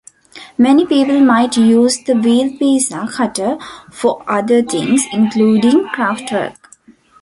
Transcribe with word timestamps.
Many 0.57 0.87
people 0.87 1.19
might 1.19 1.55
use 1.57 2.03
the 2.03 2.15
wheel 2.15 2.57
pizza 2.57 3.07
cutter 3.07 3.59
for 3.91 4.23
other 4.27 4.63
things, 4.63 5.05
including 5.13 5.87
craft 5.89 6.31
work. 6.31 6.53